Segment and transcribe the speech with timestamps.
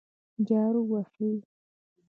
[0.47, 1.31] جارو وهي.